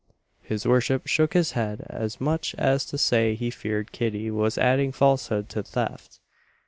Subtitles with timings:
[0.41, 4.91] His worship shook his head, as much as to say he feared Kitty was adding
[4.91, 6.17] falsehood to theft.